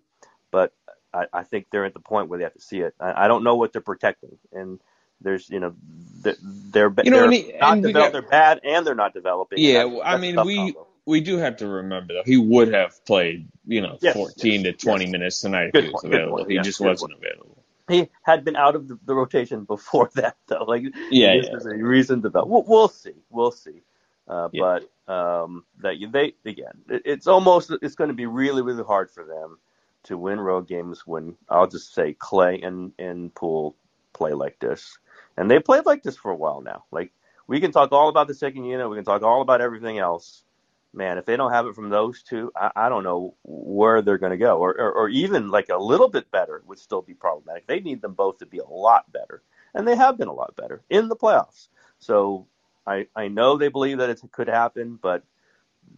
[0.51, 0.73] but
[1.13, 2.95] I, I think they're at the point where they have to see it.
[2.99, 4.79] I, I don't know what they're protecting, and
[5.21, 5.73] there's you know
[6.21, 8.95] they're they're, You know, they're he- not and we develop, got- they're bad and they're
[8.95, 9.59] not developing.
[9.59, 10.87] Yeah, That's- I that's mean, we combo.
[11.05, 14.75] we do have to remember though he would have played, you know, Yes, 14 yes,
[14.77, 15.11] to 20 yes.
[15.11, 16.37] minutes tonight if Good he was point, available.
[16.39, 17.63] point, He yeah, just wasn't available.
[17.89, 20.63] he had been out of the, the rotation before that, though.
[20.65, 21.57] Like, Yeah, this yeah.
[21.57, 22.49] is a reason to develop.
[22.49, 23.13] We'll, we'll see.
[23.29, 23.81] We'll see.
[24.27, 24.79] Uh, Yeah.
[25.07, 28.83] But um, that you, they again, it, it's almost it's going to be really really
[28.83, 29.57] hard for them
[30.03, 33.75] to win road games when I'll just say Klay and and Poole
[34.13, 34.97] play like this,
[35.37, 36.85] and they played like this for a while now.
[36.91, 37.11] Like
[37.47, 40.43] we can talk all about the second unit, we can talk all about everything else.
[40.95, 44.19] Man, if they don't have it from those two, I, I don't know where they're
[44.19, 47.15] going to go, or, or or even like a little bit better would still be
[47.15, 47.65] problematic.
[47.65, 49.41] They need them both to be a lot better,
[49.73, 51.69] and they have been a lot better in the playoffs.
[51.99, 52.47] So
[52.85, 55.23] I I know they believe that it could happen, but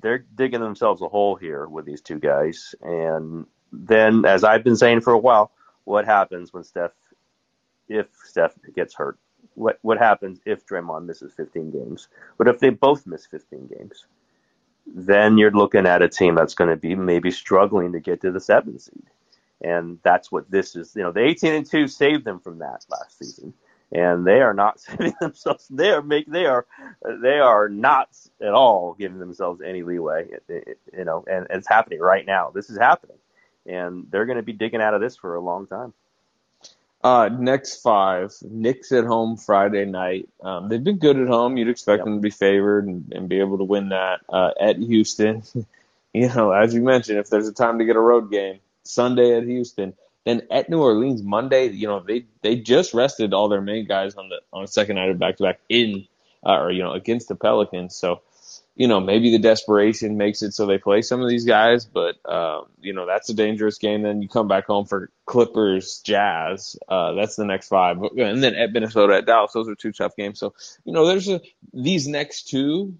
[0.01, 2.75] they're digging themselves a hole here with these two guys.
[2.81, 3.45] And
[3.83, 5.51] then, as I've been saying for a while,
[5.83, 6.91] what happens when Steph,
[7.87, 9.17] if Steph gets hurt?
[9.53, 12.09] What what happens if Draymond misses 15 games?
[12.37, 14.05] What if they both miss 15 games?
[14.87, 18.31] Then you're looking at a team that's going to be maybe struggling to get to
[18.31, 19.03] the seventh seed,
[19.61, 20.95] and that's what this is.
[20.95, 23.53] You know, the 18 and two saved them from that last season,
[23.91, 25.67] and they are not saving themselves.
[25.69, 26.65] They are make they are
[27.21, 28.09] they are not
[28.41, 30.29] at all giving themselves any leeway.
[30.49, 32.51] You know, and, and it's happening right now.
[32.53, 33.17] This is happening,
[33.65, 35.93] and they're going to be digging out of this for a long time.
[37.03, 40.27] Uh, next five, Knicks at home Friday night.
[40.43, 41.55] Um, they've been good at home.
[41.55, 42.05] You'd expect Yep.
[42.05, 44.21] them to be favored and, and be able to win that.
[44.27, 45.43] Uh, at Houston,
[46.13, 49.37] you know, as you mentioned, if there's a time to get a road game, Sunday
[49.37, 49.93] at Houston.
[50.25, 54.15] Then at New Orleans Monday, you know, they they just rested all their main guys
[54.15, 56.07] on the on the second night of back to back in
[56.43, 57.95] uh, or you know against the Pelicans.
[57.95, 58.21] So,
[58.75, 62.15] you know, maybe the desperation makes it so they play some of these guys, but
[62.29, 64.01] um, you know that's a dangerous game.
[64.01, 66.77] Then you come back home for Clippers, Jazz.
[66.87, 69.53] Uh, that's the next five, and then at Minnesota, at Dallas.
[69.53, 70.39] Those are two tough games.
[70.39, 71.41] So you know, there's a
[71.73, 72.95] these next two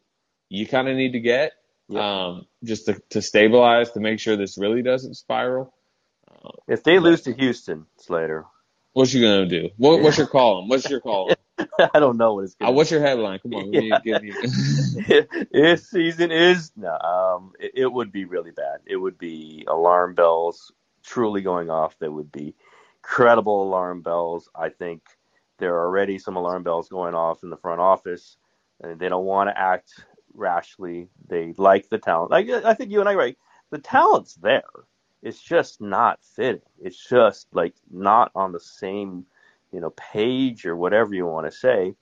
[0.50, 1.54] you kind of need to get
[1.94, 5.74] um, just to, to stabilize to make sure this really doesn't spiral.
[6.68, 8.46] If they lose to Houston, Slater,
[8.94, 9.72] What's you gonna do?
[9.76, 10.70] What, What's your column?
[10.70, 11.36] What's your column?
[11.94, 12.74] I don't know what it's Uh, going.
[12.74, 13.40] what's your headline?
[13.40, 14.04] Come on, me Yeah.
[14.04, 14.38] give you.
[15.52, 18.80] this season is no, um, it, it would be really bad.
[18.86, 20.72] It would be alarm bells
[21.04, 21.98] truly going off.
[22.00, 22.56] That would be
[23.02, 24.50] credible alarm bells.
[24.56, 25.04] I think
[25.60, 28.38] there are already some alarm bells going off in the front office,
[28.82, 29.94] and they don't want to act
[30.34, 31.10] rashly.
[31.30, 32.32] They like the talent.
[32.32, 33.38] Like I think you and I are right.
[33.72, 34.64] The talent's there.
[35.24, 36.62] It's just not fitting.
[36.80, 39.26] It's just like not on the same,
[39.76, 41.94] you know, page or whatever you want to say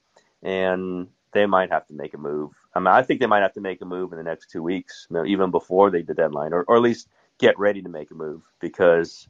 [0.44, 2.52] and they might have to make a move.
[2.74, 4.62] I mean, I think they might have to make a move in the next two
[4.62, 7.08] weeks, you know, even before they the deadline, or, or at least
[7.38, 9.28] get ready to make a move because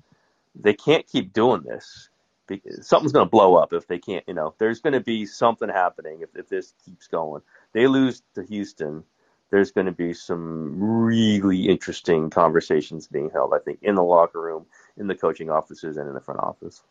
[0.54, 2.10] they can't keep doing this.
[2.46, 4.24] Because something's going to blow up if they can't.
[4.28, 7.40] You know, there's going to be something happening if, if this keeps going.
[7.72, 9.04] They lose to Houston.
[9.50, 13.54] There's going to be some really interesting conversations being held.
[13.54, 14.66] I think in the locker room,
[14.98, 16.82] in the coaching offices, and in the front office.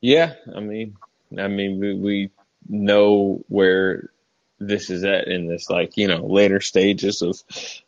[0.00, 0.96] Yeah, I mean,
[1.38, 2.30] I mean, we, we
[2.68, 4.10] know where
[4.58, 7.42] this is at in this, like, you know, later stages of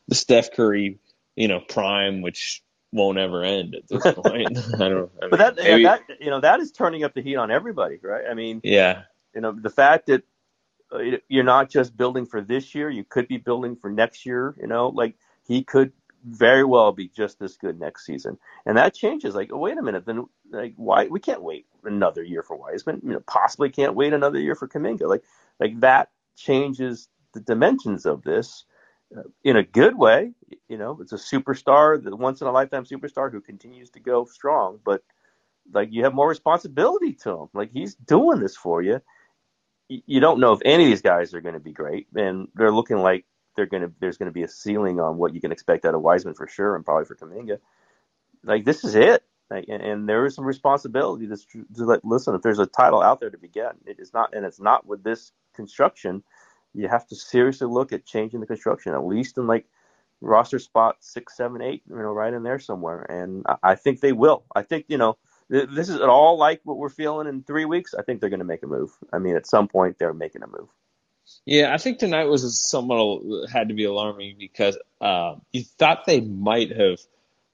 [0.09, 0.99] the Steph Curry,
[1.37, 4.59] you know, prime, which won't ever end at this point.
[4.75, 5.11] I don't.
[5.21, 7.51] I mean, But that, maybe- that you know that is turning up the heat on
[7.51, 8.25] everybody, right?
[8.29, 9.03] I mean, yeah,
[9.35, 10.23] you know the fact that
[10.93, 14.55] uh, you're not just building for this year you could be building for next year
[14.61, 15.15] you know like
[15.47, 15.93] he could
[16.25, 18.39] very well be just this good next season.
[18.67, 22.23] And that changes like oh, wait a minute then like why we can't wait another
[22.23, 25.09] year for Wiseman you know possibly can't wait another year for Kuminga.
[25.09, 25.25] Like
[25.61, 28.65] like that changes the dimensions of this
[29.17, 30.33] uh, in a good way.
[30.69, 34.25] You know it's a superstar the once in a lifetime superstar who continues to go
[34.25, 35.03] strong but
[35.73, 37.49] like you have more responsibility to him.
[37.55, 39.01] Like he's doing this for you.
[39.89, 42.73] You don't know if any of these guys are going to be great, and they're
[42.73, 43.25] looking like
[43.59, 43.93] they're to.
[44.01, 46.49] There's going to be a ceiling on what you can expect out of Wiseman for
[46.49, 47.59] sure, and probably for Kuminga.
[48.45, 51.37] Like this is it, like, and, and there is some responsibility to,
[51.77, 52.35] to like, listen.
[52.35, 54.87] If there's a title out there to be gotten, it is not, and it's not
[54.87, 56.23] with this construction.
[56.75, 59.67] You have to seriously look at changing the construction, at least in like
[60.21, 63.03] roster spot six, seven, eight, you know, right in there somewhere.
[63.11, 64.45] And I, I think they will.
[64.55, 65.19] I think you know
[65.51, 67.95] th- this is at all like what we're feeling in three weeks.
[67.95, 68.93] I think they're going to make a move.
[69.13, 70.69] I mean, at some point they're making a move.
[71.45, 71.73] Yeah.
[71.73, 76.77] I think tonight was somewhat had to be alarming because uh, you thought they might
[76.77, 76.99] have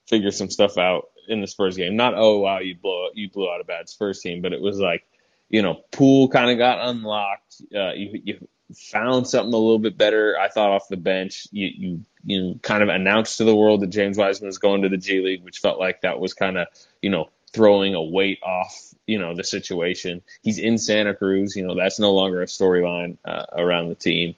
[0.09, 1.97] figured some stuff out in the Spurs game.
[1.97, 4.79] Not oh wow, you blow you blew out a bad Spurs team, but it was
[4.79, 5.05] like
[5.49, 7.63] you know, Poole kind of got unlocked.
[7.75, 8.49] Uh, you you
[8.91, 11.47] found something a little bit better, I thought, off the bench.
[11.53, 14.89] You you you kind of announced to the world that James Wiseman was going to
[14.89, 16.69] the G League, which felt like that was kind of
[17.03, 20.23] you know throwing a weight off you know the situation.
[20.43, 21.57] He's in Santa Cruz.
[21.57, 24.37] You know that's no longer a storyline uh, around the team,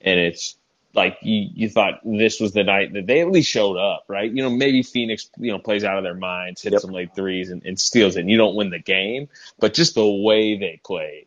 [0.00, 0.56] and it's
[0.94, 4.30] like you, you thought this was the night that they at least showed up, right?
[4.32, 6.82] You know, maybe Phoenix, you know, plays out of their minds, hits Yep.
[6.82, 8.20] some late threes and, and steals it.
[8.20, 9.28] And you don't win the game,
[9.60, 11.26] but just the way they played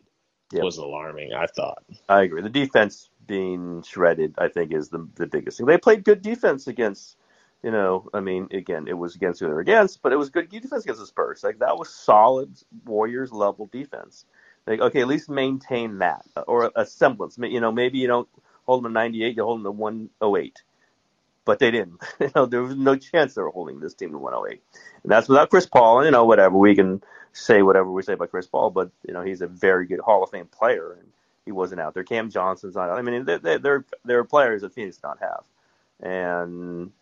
[0.52, 0.62] Yep.
[0.64, 1.84] was alarming, I thought.
[2.08, 2.42] I agree.
[2.42, 5.66] The defense being shredded, I think, is the the biggest thing.
[5.66, 7.16] They played good defense against,
[7.62, 10.30] you know, I mean, again, it was against who they were against, but it was
[10.30, 11.44] good defense against the Spurs.
[11.44, 14.24] Like that was solid Warriors level defense.
[14.66, 17.36] Like, okay, at least maintain that uh, or a semblance.
[17.38, 18.28] You know, maybe you don't
[18.66, 20.62] hold them to 98, you hold them to 108.
[21.44, 22.00] But they didn't.
[22.20, 24.62] You know, there was no chance they were holding this team to 108.
[25.02, 25.98] And that's without Chris Paul.
[25.98, 26.56] And, you know, whatever.
[26.56, 29.86] We can say whatever we say about Chris Paul, but, you know, he's a very
[29.86, 30.92] good Hall of Fame player.
[30.92, 31.08] And
[31.44, 32.04] he wasn't out there.
[32.04, 32.98] Cam Johnson's not out.
[32.98, 35.44] I mean, they're, they're, they're players that Phoenix not have.
[36.00, 36.92] And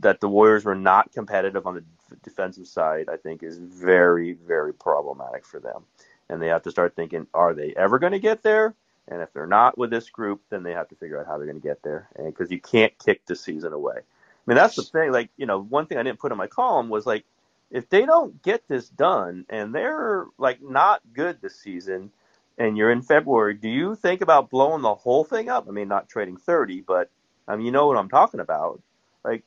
[0.00, 1.84] that the Warriors were not competitive on the
[2.22, 5.84] defensive side, I think, is very, very problematic for them.
[6.28, 8.74] And they have to start thinking, are they ever going to get there?
[9.08, 11.46] And if they're not with this group, then they have to figure out how they're
[11.46, 12.08] going to get there.
[12.16, 13.96] And because you can't kick the season away.
[13.96, 14.02] I
[14.46, 15.12] mean, that's the thing.
[15.12, 17.24] Like, you know, one thing I didn't put in my column was like,
[17.70, 22.10] if they don't get this done and they're like not good this season,
[22.56, 25.66] and you're in February, do you think about blowing the whole thing up?
[25.68, 27.10] I mean, not trading 30, but
[27.48, 28.80] I mean, you know what I'm talking about.
[29.24, 29.44] Like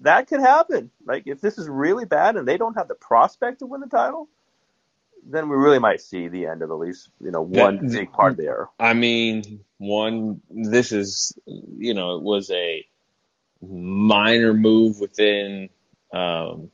[0.00, 0.90] that could happen.
[1.06, 3.86] Like if this is really bad and they don't have the prospect to win the
[3.86, 4.28] title,
[5.24, 8.36] then we really might see the end of at least you know one big part
[8.36, 8.68] there.
[8.80, 12.86] I mean, one, this is, you know, it was a
[13.60, 15.70] minor move within,
[16.12, 16.70] um,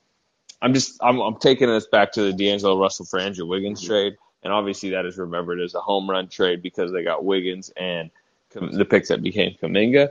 [0.60, 4.16] I'm just, I'm, I'm taking us back to the D'Angelo Russell for Andrew Wiggins trade.
[4.42, 8.10] And obviously that is remembered as a home run trade because they got Wiggins and
[8.50, 10.10] the picks that became Kuminga.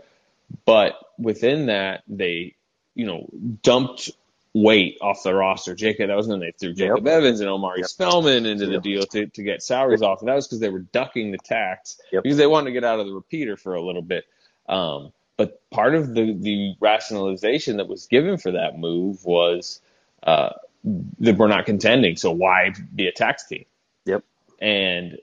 [0.65, 2.55] But within that, they,
[2.95, 3.27] you know,
[3.63, 4.11] dumped
[4.53, 5.75] weight off the roster.
[5.75, 7.07] Jacob, that was when they threw Jacob Yep.
[7.07, 7.87] Evans and Omari Yep.
[7.89, 10.21] Spellman into the deal to, to get salaries off.
[10.21, 12.23] And that was because they were ducking the tax Yep.
[12.23, 14.25] because they wanted to get out of the repeater for a little bit.
[14.67, 19.79] Um, but part of the, the rationalization that was given for that move was
[20.23, 20.53] uh,
[21.19, 23.65] that we're not contending, so why be a tax team?
[24.05, 24.23] Yep.
[24.59, 25.19] And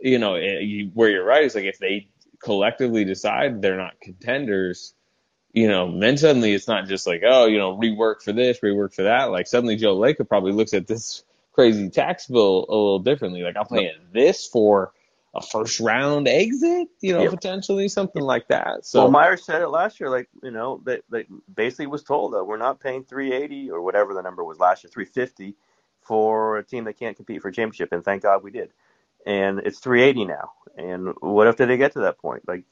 [0.00, 2.08] you know, you, where you're right is like if they
[2.42, 4.94] collectively decide they're not contenders,
[5.52, 8.94] you know, then suddenly it's not just like, oh, you know, rework for this, rework
[8.94, 9.30] for that.
[9.30, 13.42] Like suddenly Joe Lacob probably looks at this crazy tax bill a little differently.
[13.42, 14.92] Like I'm paying this for
[15.34, 18.84] a first round exit, you know, potentially something like that.
[18.84, 20.10] So well, Myers said it last year.
[20.10, 24.14] Like you know, that they basically was told that we're not paying 380 or whatever
[24.14, 25.54] the number was last year, 350
[26.02, 28.72] for a team that can't compete for a championship, and thank God we did.
[29.26, 30.52] And it's 380 now.
[30.76, 32.46] And what if they get to that point?
[32.48, 32.64] Like,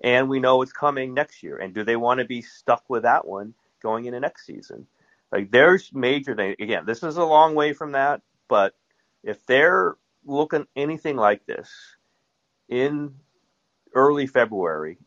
[0.00, 1.56] and we know it's coming next year.
[1.56, 4.86] And do they want to be stuck with that one going into next season?
[5.32, 6.56] Like, there's major things.
[6.60, 8.74] Again, this is a long way from that, but
[9.22, 11.70] if they're looking anything like this
[12.68, 13.14] in
[13.94, 14.98] early February,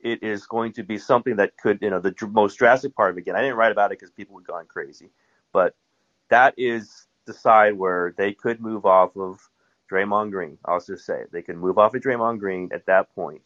[0.00, 3.16] it is going to be something that could, you know, the most drastic part of
[3.16, 5.10] it, again, I didn't write about it because people would gone crazy,
[5.52, 5.74] but
[6.30, 9.40] that is the side where they could move off of
[9.90, 10.58] Draymond Green.
[10.64, 11.32] I'll just say it.
[11.32, 13.42] they could move off of Draymond Green at that point.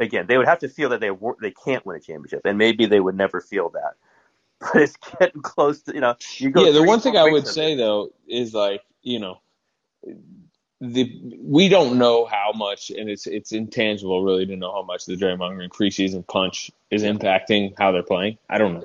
[0.00, 2.58] Again, they would have to feel that they were, they can't win a championship, and
[2.58, 3.94] maybe they would never feel that.
[4.72, 6.64] But it's getting close to, you know, you go.
[6.64, 9.40] yeah, the one thing I would say though is like, you know,
[10.80, 15.06] the we don't know how much, and it's it's intangible really to know how much
[15.06, 18.38] the Draymond Green preseason punch is impacting how they're playing.
[18.48, 18.84] I don't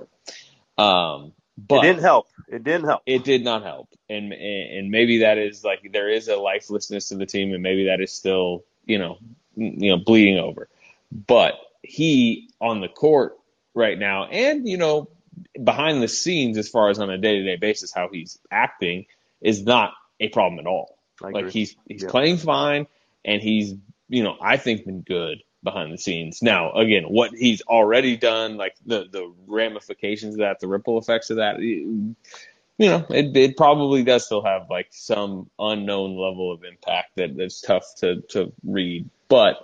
[0.78, 1.34] know, um,
[1.68, 2.28] but it didn't help.
[2.48, 3.02] It didn't help.
[3.06, 7.16] it did not help, and and maybe that is like there is a lifelessness to
[7.16, 9.18] the team, and maybe that is still you know
[9.56, 10.68] you know bleeding over.
[11.12, 13.38] But he on the court
[13.74, 15.10] right now, and you know
[15.64, 19.06] behind the scenes, as far as on a day to day basis, how he's acting
[19.42, 20.98] is not a problem at all.
[21.22, 22.10] Like he's he's Yeah.
[22.10, 22.88] playing fine,
[23.26, 23.76] and he's
[24.08, 26.42] you know I think been good behind the scenes.
[26.42, 31.30] Now again, what he's already done, like the the ramifications of that, the ripple effects
[31.32, 32.16] of that, you
[32.80, 37.62] know, it it probably does still have like some unknown level of impact that that's
[37.62, 39.10] tough to to read.
[39.30, 39.58] But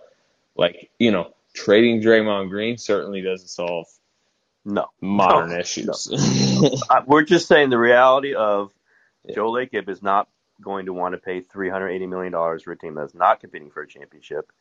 [0.55, 3.87] like you know, trading Draymond Green certainly doesn't solve
[4.65, 4.87] No.
[5.01, 5.99] modern No.
[6.01, 6.09] issues.
[6.89, 8.71] Uh, we're just saying the reality of
[9.25, 9.35] Yeah.
[9.35, 10.29] Joe Lacob is not
[10.61, 13.87] going to want to pay $380 million for a team that's not competing for a
[13.87, 14.51] championship.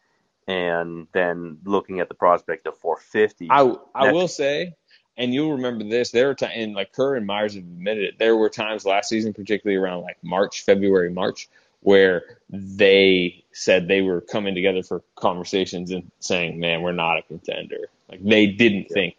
[0.46, 3.48] And then looking at the prospect of 450.
[3.50, 4.74] I I will say,
[5.16, 6.10] and you'll remember this.
[6.10, 8.18] There were times, and like Kerr and Myers have admitted it.
[8.18, 11.48] There were times last season, particularly around like March, February, March,
[11.80, 17.22] where they said they were coming together for conversations and saying, "Man, we're not a
[17.22, 19.16] contender." Like they didn't think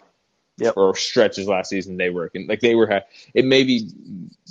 [0.58, 0.76] Yep.
[0.76, 2.88] for stretches last season they were like they were.
[2.88, 3.02] ha-
[3.34, 3.90] It maybe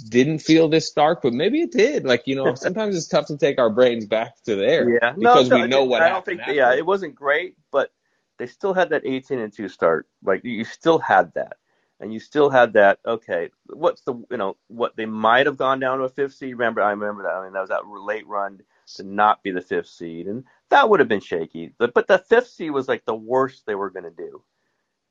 [0.09, 2.05] didn't feel this dark, but maybe it did.
[2.05, 5.13] Like you know, sometimes it's tough to take our brains back to there yeah.
[5.13, 7.91] because no, we know what I don't think, yeah, it wasn't great, but
[8.39, 10.09] they still had that 18 and 2 start.
[10.23, 11.57] Like you still had that.
[12.01, 15.79] And you still had that, okay, what's the, you know, what they might have gone
[15.79, 16.53] down to a fifth seed.
[16.53, 17.35] Remember, I remember that.
[17.35, 18.61] I mean, that was that late run
[18.97, 20.27] to not be the fifth seed.
[20.27, 21.73] And that would have been shaky.
[21.79, 24.43] But, but the fifth seed was like the worst they were going to do.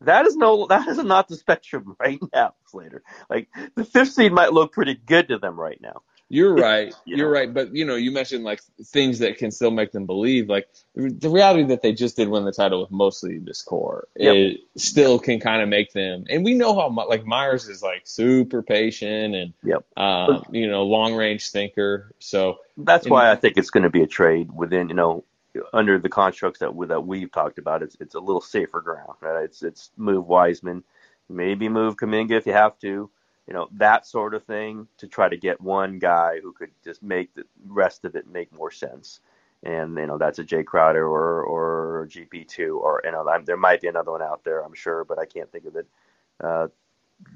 [0.03, 3.03] That is no, that is not the spectrum right now, Slater.
[3.29, 6.01] Like the fifth seed might look pretty good to them right now.
[6.29, 6.91] You're right.
[7.05, 7.33] You You're know.
[7.39, 7.53] right.
[7.53, 10.49] But you know, you mentioned like things that can still make them believe.
[10.49, 14.35] Like the reality that they just did win the title with mostly this core, Yep.
[14.35, 16.25] it still can kind of make them.
[16.29, 19.85] And we know how like Myers is like super patient and Yep.
[19.97, 22.13] um, you know long range thinker.
[22.19, 25.25] So That's And- why I think it's going to be a trade within, you know,
[25.73, 27.83] under the constructs that we, that we've talked about.
[27.83, 29.13] It's it's a little safer ground.
[29.21, 29.43] Right?
[29.43, 30.83] It's it's move Wiseman,
[31.29, 33.09] maybe move Kuminga if you have to,
[33.47, 37.03] you know, that sort of thing to try to get one guy who could just
[37.03, 39.19] make the rest of it make more sense.
[39.63, 43.45] And you know that's a Jae Crowder or or GP two or you know I'm,
[43.45, 45.87] there might be another one out there I'm sure, but I can't think of it.
[46.43, 46.67] Uh,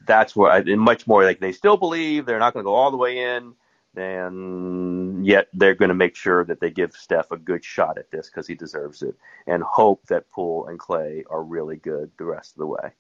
[0.05, 2.75] that's where I, and much more like they still believe they're not going to go
[2.75, 3.53] all the way in
[3.97, 8.11] and yet they're going to make sure that they give Steph a good shot at
[8.11, 9.15] this because he deserves it,
[9.47, 12.91] and hope that Poole and Klay are really good the rest of the way.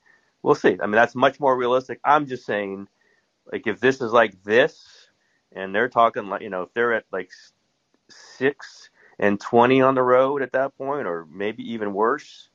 [0.41, 0.77] We'll see.
[0.81, 1.99] I mean, that's much more realistic.
[2.03, 2.87] I'm just saying,
[3.51, 5.07] like, if this is like this,
[5.53, 7.31] and they're talking like, you know, if they're at like
[8.09, 8.89] six
[9.19, 12.49] and 20 on the road at that point, or maybe even worse,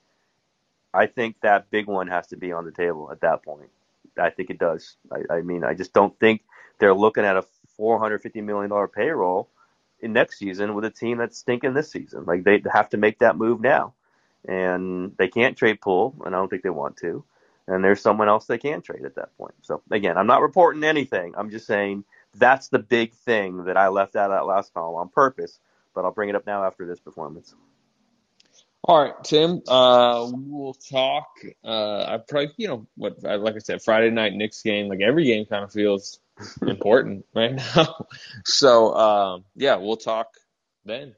[0.95, 3.71] I think that big one has to be on the table at that point.
[4.19, 4.97] I think it does.
[5.11, 6.43] I, I mean, I just don't think
[6.79, 7.45] they're looking at a
[7.83, 9.49] $450 million payroll
[10.01, 12.25] in next season with a team that's stinking this season.
[12.25, 13.95] Like they have to make that move now,
[14.47, 17.25] and they can't trade Poole, and I don't think they want to.
[17.69, 19.55] And there's someone else they can trade at that point.
[19.63, 21.35] So again, I'm not reporting anything.
[21.37, 22.05] I'm just saying
[22.35, 25.59] that's the big thing that I left out of that last column on purpose.
[25.95, 27.55] But I'll bring it up now after this performance.
[28.85, 29.63] All right, Tim.
[29.69, 31.29] Uh, we'll talk.
[31.63, 34.89] Uh, I probably, you know, what, like I said, Friday night Knicks game.
[34.89, 36.19] Like every game kind of feels
[36.67, 38.07] important right now.
[38.45, 40.29] So, um, yeah, we'll talk
[40.85, 41.15] then.